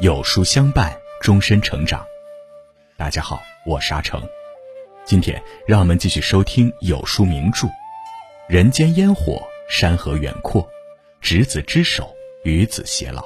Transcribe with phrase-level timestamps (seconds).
[0.00, 2.02] 有书相伴，终身成长。
[2.96, 4.18] 大家好，我是阿成。
[5.04, 7.66] 今天让我们继续收听有书名著
[8.48, 10.66] 《人间烟火，山河远阔，
[11.20, 13.20] 执子之手，与子偕老》。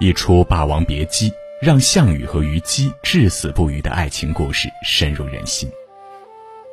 [0.00, 1.30] 一出《霸王别姬》，
[1.62, 5.70] 让项羽和虞姬至死不渝的爱情故事深入人心。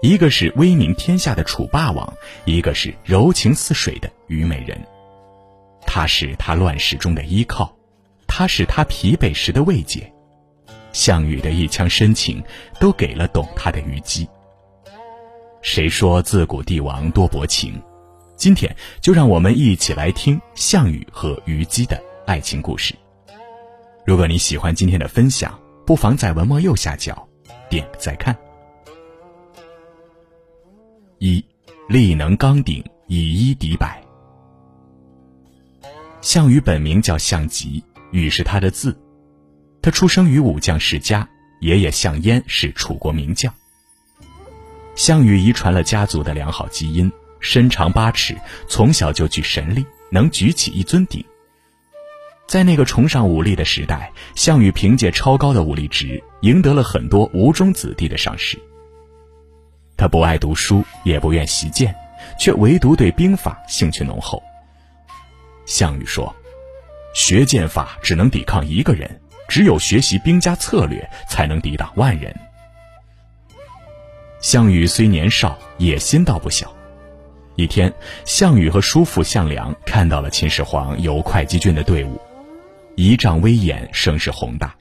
[0.02, 4.76] 一个是威名天下的楚霸王，一个是柔情似水的虞美人。
[5.86, 7.76] 他是他乱世中的依靠，
[8.28, 10.12] 他是他疲惫时的慰藉。
[10.92, 12.44] 项羽的一腔深情，
[12.80, 14.28] 都给了懂他的虞姬。
[15.62, 17.82] 谁说自古帝王多薄情？
[18.36, 22.94] 今天就让我们一起来听项羽和虞姬的爱情故事。
[24.06, 27.26] 如果你喜欢今天的分享，不妨在文末右下角
[27.70, 28.36] 点个再看。
[31.20, 31.44] 一，
[31.88, 34.03] 力能刚鼎，以一敌百。
[36.24, 38.98] 项羽本名叫项籍，羽是他的字。
[39.82, 41.28] 他出生于武将世家，
[41.60, 43.54] 爷爷项燕是楚国名将。
[44.96, 48.38] 项羽遗传了家族的良好基因，身长八尺，
[48.70, 51.22] 从小就具神力，能举起一尊鼎。
[52.48, 58.58] 在那个崇尚武力的时代，项羽凭借超高的武力值，赢得了很多吴中子弟的赏识。
[59.98, 61.94] 他不爱读书，也不愿习剑，
[62.40, 64.42] 却唯独对兵法兴趣浓厚。
[65.66, 66.34] 项羽说
[67.16, 72.36] ：“学剑法只能抵抗一个人，只有学习兵家策略，才能抵挡万人。”
[74.42, 76.76] 项羽虽年少，野心倒不小。
[77.56, 77.94] 一天，
[78.26, 82.20] 项羽和叔父项梁看到了秦始皇游会稽郡的队伍，
[82.96, 84.76] 仪仗威严，声势宏大。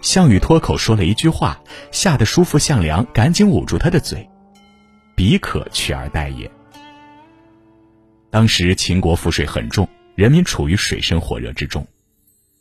[0.00, 1.60] 项羽脱口说了一句话，
[1.92, 4.28] 吓得叔父项梁赶紧捂住他的嘴
[5.14, 6.50] ：“彼可取而代也。”
[8.34, 11.86] 当时秦国赋税很重，人民处于水深火热之中，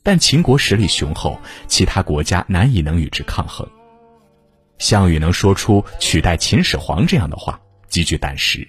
[0.03, 3.67] 但秦国实力雄厚，其他国家难以能与之抗衡。
[4.77, 8.67] 项羽能说出取代秦始皇这样的话，极具胆识。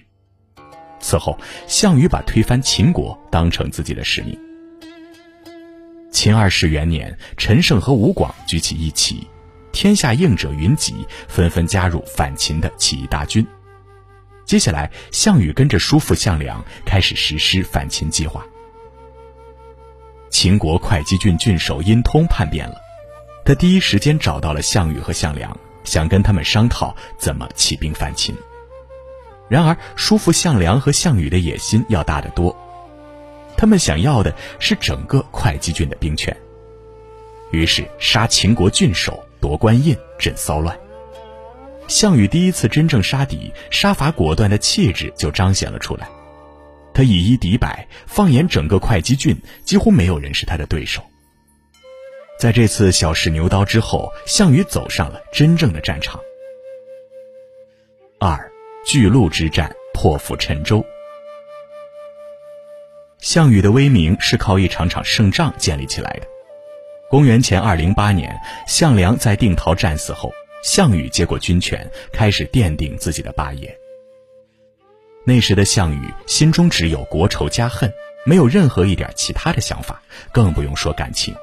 [0.99, 4.35] 此后，项羽把推翻秦国当成自己的使命。
[6.11, 9.27] 秦二世元年，陈胜和吴广举起义旗，
[9.71, 13.45] 天下应者云集，纷纷加入反秦的起义大军。
[14.45, 18.45] 接下来，项羽跟着叔父项梁开始实施反秦计划。
[20.29, 22.75] 秦国会稽郡郡守殷通叛变了，
[23.43, 28.35] 他第一时间找到了项羽和项梁，想跟他们商讨怎么起兵反秦。
[29.47, 32.55] 然而，叔父项梁和项羽的野心要大得多。
[33.57, 36.35] 他们想要的是整个会稽郡的兵权，
[37.51, 40.77] 于是杀秦国郡守，夺官印，镇骚乱。
[41.87, 46.07] 项羽第一次真正杀敌，杀伐果断的气质就彰显了出来。
[46.93, 51.03] 他以一敌百，放眼整个会稽郡，几乎没有人是他的对手。
[52.39, 56.19] 在这次小试牛刀之后，项羽走上了真正的战场。
[58.19, 58.51] 二，
[58.85, 60.83] 巨鹿之战，破釜沉舟。
[63.19, 66.27] 项羽的威名是靠一场场胜仗建立起来的。
[67.09, 68.35] 公元前二零八年，
[68.67, 70.31] 项梁在定陶战死后，
[70.65, 73.77] 项羽接过军权，开始奠定自己的霸业。
[75.23, 77.93] 那时的项羽心中只有国仇家恨，
[78.25, 81.35] 没有任何一点其他的想法，更不用说感情。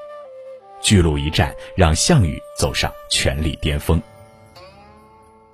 [0.81, 4.03] 巨鹿一战让项羽走上权力巅峰。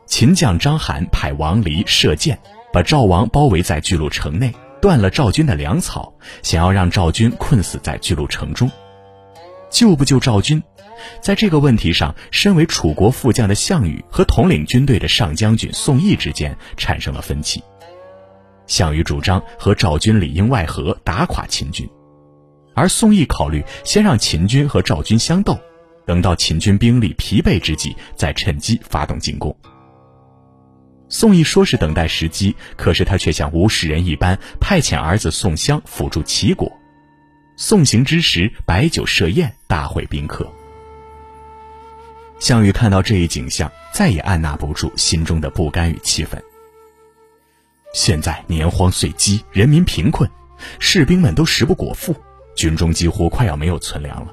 [0.07, 2.41] 秦将章邯派王离射箭，
[2.73, 4.51] 把赵王包围在巨鹿城内。
[4.81, 8.71] 断了赵军的粮草，想要让赵军困死在巨鹿城中，
[9.69, 10.63] 救不救赵军？
[11.21, 17.63] 在这个问题上，身为楚国副将的项羽和统领军队的上将军宋义之间产生了分歧。
[18.67, 21.89] 项羽主张和赵军里应外合，打垮秦军，
[22.75, 25.59] 而宋义考虑先让秦军和赵军相斗，
[26.07, 29.57] 等到秦军兵力疲惫之际，再趁机发动进攻。
[31.09, 36.71] 宋义说是等待时机，可是他却像无事人一般，派遣儿子宋襄辅助齐国。
[37.57, 40.47] 送行之时，摆酒设宴，大会宾客。
[42.39, 46.43] 项羽看到这一景象，再也按捺不住心中的不甘与气愤。
[47.93, 50.31] 现在年荒岁饥，人民贫困，
[50.79, 52.15] 士兵们都食不果腹，
[52.55, 54.33] 军中几乎快要没有存粮了。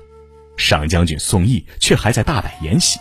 [0.55, 2.99] 上将军宋义却还在大摆筵席。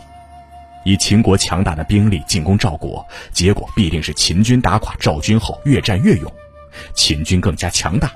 [0.85, 6.33] 以秦国强大的兵力进攻赵国，结果必定是秦军打垮赵军后越战越勇，
[6.95, 8.11] 秦军更加强大。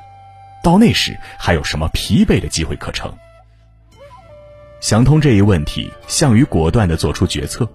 [0.63, 3.13] 到那时还有什么疲惫的机会可乘？
[4.81, 7.69] 想通这一问题，项羽果断地做出决策。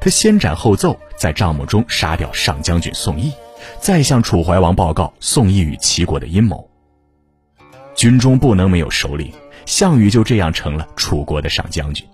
[0.00, 3.32] 他先斩后奏，在帐幕中杀掉上将军宋义，
[3.80, 6.68] 再向楚怀王报告宋义与齐国的阴谋。
[7.94, 9.32] 军中不能没有首领，
[9.66, 12.06] 项羽就这样成了楚国的上将军。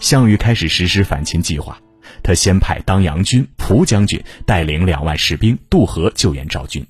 [0.00, 1.78] 项羽开始实施反秦计划，
[2.22, 6.84] 他先派当阳君蒲将军带领两万士兵渡河救援赵军。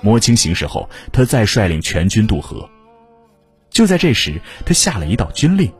[0.00, 2.68] 摸清形势后，他再率领全军渡河。
[3.74, 5.70] 就在这时，他下了一道军令：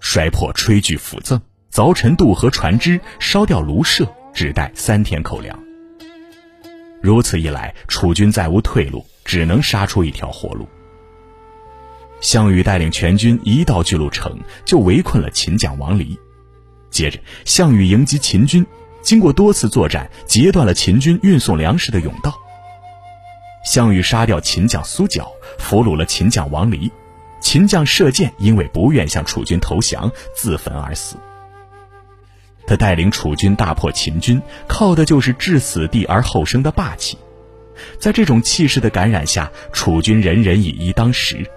[0.00, 1.40] 摔破炊具斧赠，
[1.72, 5.58] 凿沉渡河船只，烧掉庐舍，只带三天口粮。
[7.00, 10.68] 如此一来，楚军再无退路，只能杀出一条活路。
[12.20, 16.18] 项羽带领全军一到巨鹿城，就围困了秦将王离。
[16.90, 18.64] 接着，项羽迎击秦军，
[19.00, 22.34] 经过多次作战，截断了秦军运送粮食的甬道。
[23.64, 26.92] 项羽杀掉秦将苏角，俘虏了秦将王离。
[27.46, 31.14] 秦将射箭因为不愿向楚军投降，自焚而死。
[32.66, 37.16] 他带领楚军大破秦军，靠的就是置死地而后生的霸气。
[38.00, 41.48] 在这种气势的感染下，楚军人人以一当十。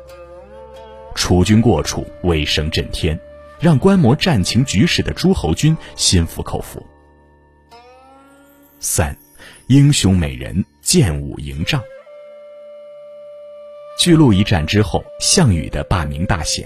[1.15, 3.19] 楚军过楚，威声震天，
[3.59, 6.85] 让观摩战情局势的诸侯军心服口服。
[8.79, 9.17] 三，
[9.65, 11.81] 英雄美人剑舞营帐。
[13.99, 16.65] 巨鹿一战之后，项羽的霸名大显。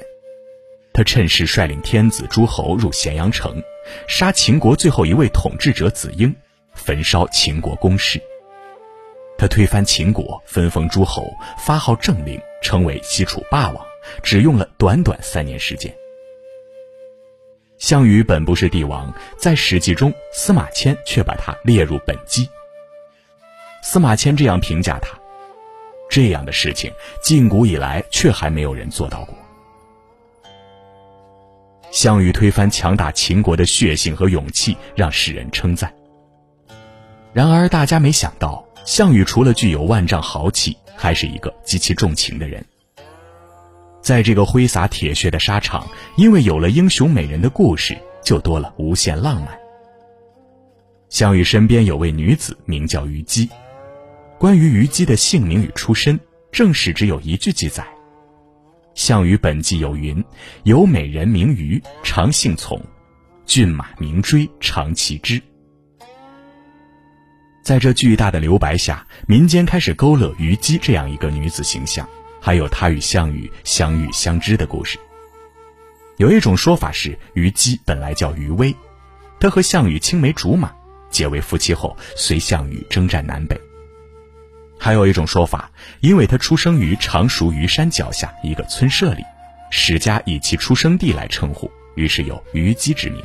[0.93, 3.59] 他趁势率领天子诸侯入咸阳城，
[4.07, 6.33] 杀秦国最后一位统治者子婴，
[6.75, 8.21] 焚烧秦国宫室。
[9.35, 11.27] 他推翻秦国，分封诸侯，
[11.57, 13.83] 发号政令，成为西楚霸王，
[14.21, 15.91] 只用了短短三年时间。
[17.79, 22.47] 项羽本不是帝王，在《史记》中，司马迁却把他列入本纪。
[23.81, 25.17] 司马迁这样评价他。
[26.13, 26.91] 这样的事情，
[27.23, 29.35] 近古以来却还没有人做到过。
[31.89, 35.91] 项羽推翻强大秦国的血性和勇气，让世人称赞。
[37.33, 42.63] 然而，大家没想到，项羽除了具有万丈豪气，还是一个极其重情的人。
[43.99, 49.47] 在这个挥洒铁血的沙场，因为有了英雄美人的故事，就多了无限浪漫。
[51.09, 53.49] 项羽身边有位女子，名叫虞姬。
[54.43, 56.19] 关于虞姬的姓名与出身，
[56.51, 57.87] 正史只有一句记载
[58.93, 60.21] ：“项羽本纪有云，
[60.63, 62.77] 有美人名虞，常姓从，
[63.45, 65.41] 骏马名追，常骑之。”
[67.63, 72.05] 在这巨大的留白下，民间开始勾勒虞姬这样一个女子形象，
[72.41, 74.99] 还有她与项羽相遇相知的故事。
[76.17, 78.75] 有一种说法是，虞姬本来叫虞薇，
[79.39, 80.69] 她和项羽青梅竹马，
[81.09, 83.57] 结为夫妻后随项羽征战南北。
[84.83, 85.71] 还有一种说法，
[86.01, 89.23] 因为他出生于常熟虞山脚下一个村舍里，
[89.69, 93.23] 史家以其出生地来称呼，于是有虞姬之名。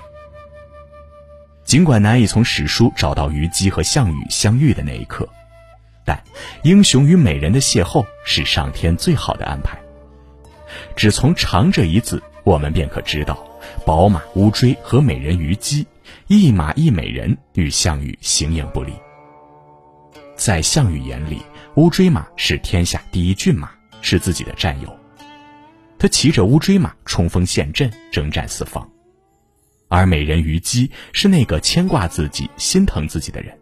[1.65, 5.29] 尽管难以从史书找到虞姬和项羽相遇的那一刻，
[6.05, 6.23] 但
[6.63, 9.77] 英雄与美人的邂逅是上天最好的安排。
[10.95, 13.37] 只从“长”这一字，我们便可知道，
[13.85, 15.85] 宝马乌骓和美人虞姬，
[16.29, 18.93] 一马一美人，与项羽形影不离。
[20.39, 21.43] 在项羽眼里，
[21.75, 23.69] 乌骓马是天下第一骏马，
[24.01, 24.97] 是自己的战友。
[25.99, 28.89] 他骑着乌骓马冲锋陷阵，征战四方；
[29.89, 33.59] 而美人虞姬是那个牵挂自己、心疼自己的人。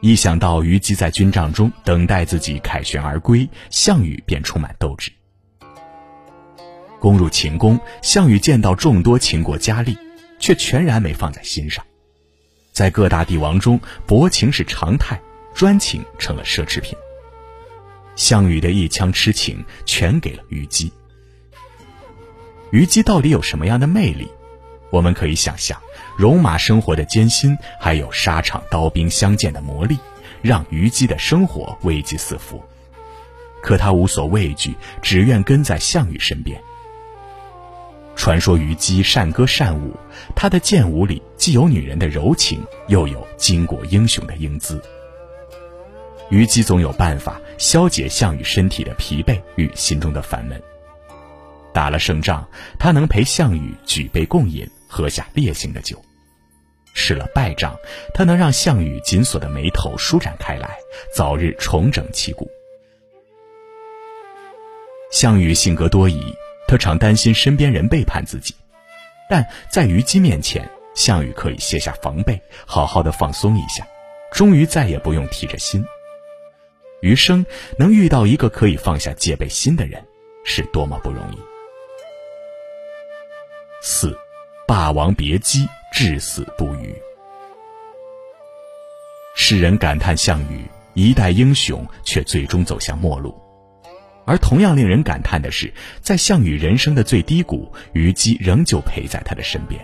[0.00, 5.12] 一想到虞姬在军帐中等待自己凯旋而归，项羽便充满斗志。
[6.98, 9.98] 攻入秦宫，项羽见到众多秦国佳丽，
[10.38, 11.84] 却全然没放在心上。
[12.72, 15.20] 在各大帝王中，薄情是常态。
[15.58, 16.96] 专情成了奢侈品。
[18.14, 20.92] 项羽的一腔痴情全给了虞姬。
[22.70, 24.28] 虞姬到底有什么样的魅力？
[24.90, 25.76] 我们可以想象，
[26.16, 29.98] 戎马生活的艰辛，还有沙场刀兵相见的磨砺，
[30.42, 32.62] 让虞姬的生活危机四伏。
[33.60, 36.62] 可她无所畏惧，只愿跟在项羽身边。
[38.14, 39.92] 传说虞姬善歌善舞，
[40.36, 44.80] 她的剑舞里既有女人的柔情，又有巾帼英雄的英姿。
[46.30, 50.60] 虞姬总有办法消解项羽身体的疲惫与心中的烦闷。
[51.72, 52.46] 打了胜仗，
[52.78, 55.96] 他能陪项羽举杯共饮，喝下烈性的酒；
[56.92, 57.76] 失了败仗，
[58.12, 60.76] 他能让项羽紧锁的眉头舒展开来，
[61.14, 62.50] 早日重整旗鼓。
[65.10, 66.34] 项羽性格多疑，
[66.66, 68.54] 他常担心身边人背叛自己，
[69.30, 73.86] 但在虞姬面前，项羽可以卸下防备，好好的放松一下，
[74.32, 75.82] 终于再也不用提着心。
[77.00, 77.44] 余生
[77.76, 80.04] 能遇到一个可以放下戒备心的人，
[80.44, 81.38] 是多么不容易。
[83.80, 84.16] 四，
[84.66, 86.94] 霸王别姬，至死不渝。
[89.36, 90.64] 世人感叹项羽
[90.94, 93.40] 一代英雄，却最终走向末路。
[94.26, 99.80] 而同样令人感叹的是，在项羽人生的最低谷，虞姬仍旧陪在他的身边。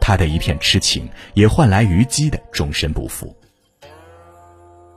[0.00, 3.36] 他的一片痴情，也换来虞姬的终身不负。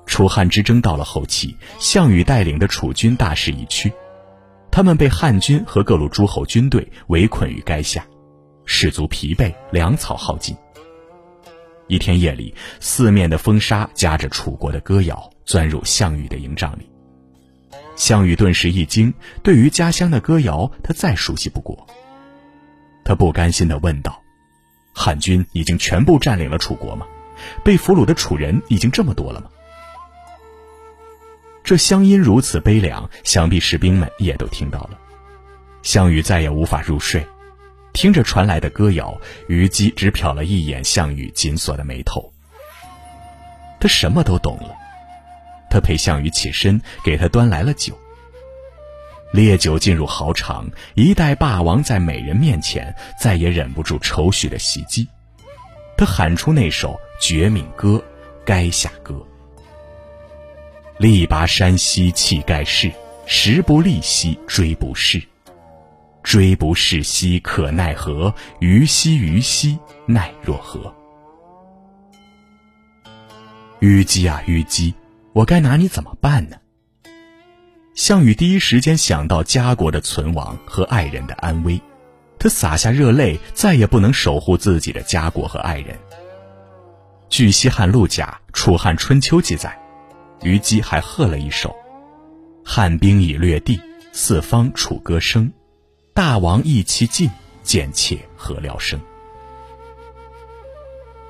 [0.06, 3.92] 楚汉之争到了后期，项羽带领的楚军大势已去，
[4.72, 8.06] 他们被汉军和各路诸侯军队围困于垓下，
[8.66, 10.56] 士卒疲惫，粮草耗尽。
[11.88, 16.90] 一天夜里，四面的风沙夹着楚国的歌谣，钻入项羽的营帐里。
[17.96, 21.88] 项羽顿时一惊，对于家乡的歌谣，他再熟悉不过。
[23.04, 24.22] 他不甘心地问道
[24.94, 27.06] ：“汉军已经全部占领了楚国吗？
[27.64, 29.48] 被俘虏的楚人已经这么多了吗？”
[31.66, 34.92] 这乡音如此悲凉，想必士兵们也都听到了。
[35.82, 37.26] 项羽再也无法入睡，
[37.92, 42.32] 听着传来的歌谣，虞姬只瞟了一眼项羽紧锁的眉头。
[43.80, 44.76] 他什么都懂了。
[45.68, 47.98] 他陪项羽起身，给他端来了酒。
[49.34, 55.08] 烈酒进入豪肠，一代霸王在美人面前再也忍不住愁绪的袭击，
[55.98, 58.02] 他喊出那首绝命歌
[58.48, 59.16] 《垓下歌》
[60.98, 62.90] ：“力拔山兮气盖世，
[63.26, 65.22] 时不利兮骓不逝。
[66.24, 68.34] 骓不逝兮可奈何？
[68.60, 70.94] 虞兮虞兮奈若何？”
[73.80, 74.94] 虞姬啊，虞姬！
[75.34, 76.56] 我该拿你怎么办呢？
[77.94, 81.82] 项羽第一时间想到家国的存亡和爱人的安危，
[82.40, 86.00] 他洒下热泪，再也不能守护自己的家国和爱人。
[87.30, 89.78] 据《西汉陆贾·楚汉春秋》记载，
[90.46, 91.76] 虞姬还喝了一首
[92.64, 95.52] ：“汉兵已略地，四方楚歌声。
[96.14, 97.28] 大王意气尽，
[97.64, 99.02] 贱妾何聊生？”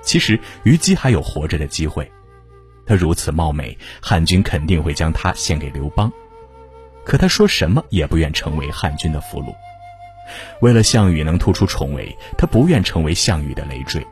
[0.03, 2.11] 其实，虞姬还有活着的机会。
[2.85, 6.11] 她如此貌美，汉军肯定会将她献给刘邦。
[7.05, 9.55] 可他说什么也不愿成为汉军的俘虏。
[10.59, 14.05] 为了项羽能突出重围，他不愿成为项羽的累赘。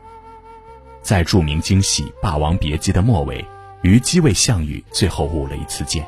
[1.02, 3.44] 在著名京戏《霸王别姬》的末尾，
[3.84, 6.06] 虞姬为项羽最后舞了一次剑。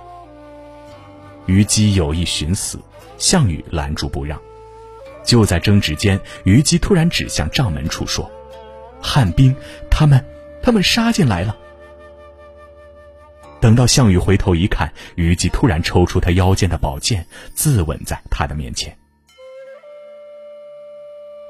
[1.45, 2.81] 虞姬有意寻死，
[3.19, 4.41] 项羽拦住不让。
[5.23, 8.31] 就在争执间，虞姬突然指向帐门处说
[9.03, 9.55] ：“汉兵，
[9.91, 10.25] 他们，
[10.63, 11.55] 他们杀进来了。”
[13.61, 18.97] 等到项羽回头一看，虞姬突然抽出他腰间的宝剑，自刎在他的面前。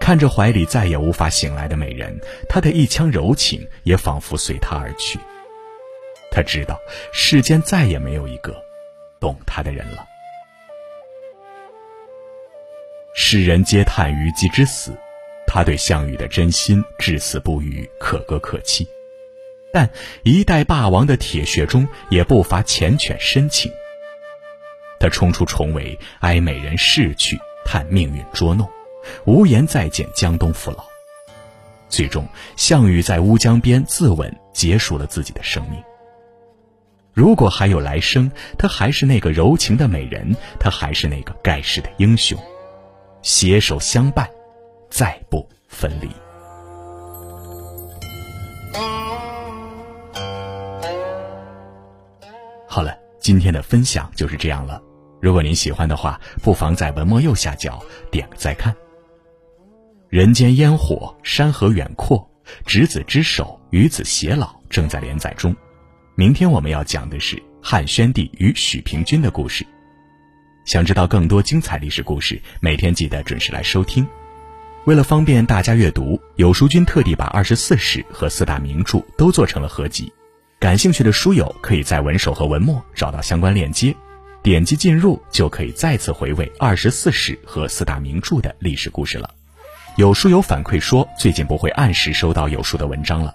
[0.01, 2.19] 看着怀里再也无法醒来的美人，
[2.49, 5.21] 他的一腔柔情也仿佛随他而去。
[6.37, 6.79] 他知道
[7.15, 8.63] 世间再也没有一个
[9.19, 10.07] 懂他的人了。
[13.15, 14.93] 世人皆叹虞姬之死，
[15.47, 18.87] 他对项羽的真心至死不渝，可歌可泣。
[19.73, 19.89] 但
[20.25, 23.73] 一代霸王的铁血中也不乏缱绻深情。
[25.01, 28.69] 他冲出重围，哀美人逝去，叹命运捉弄，
[29.25, 30.85] 无颜再见江东父老。
[31.89, 32.29] 最终，
[32.59, 35.83] 项羽在乌江边自刎，结束了自己的生命。
[37.17, 42.39] 如果还有来生，他还是那个柔情的美人，他还是那个盖世的英雄，
[43.23, 44.29] 携手相伴，
[44.91, 46.11] 再不分离。
[52.69, 54.83] 好了，今天的分享就是这样了。
[55.19, 58.77] 如果您喜欢的话，不妨在文末右下角点个再看。
[60.11, 62.31] 人间烟火，山河远阔，
[62.67, 65.57] 执子之手，与子偕老正在连载中。
[66.19, 69.67] 明天我们要讲的是汉宣帝与许平君的故事。
[70.65, 74.09] 想知道更多精彩历史故事，每天记得准时来收听。
[74.87, 80.11] 为了方便大家阅读，有书君特地把二十四史和四大名著都做成了合集。
[80.59, 83.95] 感兴趣的书友可以在文首和文末找到相关链接，
[84.43, 89.29] 点击进入就可以再次回味二十四史和四大名著的历史故事了。
[89.97, 93.35] 有书友反馈说，最近不会按时收到有书的文章了，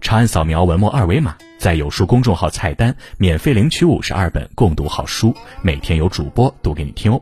[0.00, 7.20] 长按扫描文末二维码，在有书公众号菜单免费领取五十二本共读好书，每天有主播读给你听哦。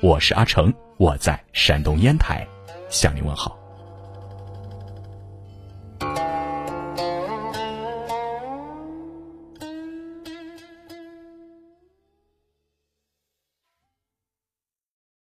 [0.00, 2.46] 我是阿成，我在山东烟台
[2.90, 3.57] 向您问好。